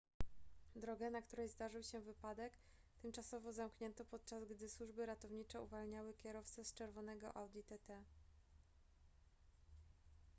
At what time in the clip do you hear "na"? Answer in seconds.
1.11-1.21